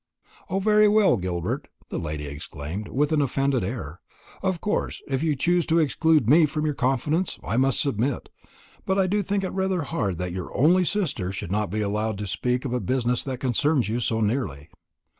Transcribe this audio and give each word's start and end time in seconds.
"O, 0.49 0.57
very 0.59 0.87
well, 0.87 1.15
Gilbert," 1.15 1.67
the 1.89 1.99
lady 1.99 2.25
exclaimed, 2.25 2.87
with 2.87 3.11
an 3.11 3.21
offended 3.21 3.63
air; 3.63 4.01
"of 4.41 4.59
course, 4.59 4.99
if 5.07 5.21
you 5.21 5.35
choose 5.35 5.63
to 5.67 5.77
exclude 5.77 6.27
me 6.27 6.47
from 6.47 6.65
your 6.65 6.73
confidence, 6.73 7.37
I 7.43 7.57
must 7.57 7.79
submit; 7.79 8.29
but 8.83 8.97
I 8.97 9.05
do 9.05 9.21
think 9.21 9.43
it 9.43 9.49
rather 9.51 9.83
hard 9.83 10.17
that 10.17 10.33
your 10.33 10.51
only 10.57 10.85
sister 10.85 11.31
should 11.31 11.51
not 11.51 11.69
be 11.69 11.81
allowed 11.81 12.17
to 12.17 12.25
speak 12.25 12.65
of 12.65 12.73
a 12.73 12.79
business 12.79 13.23
that 13.25 13.39
concerns 13.39 13.89
you 13.89 13.99
so 13.99 14.21
nearly." 14.21 14.69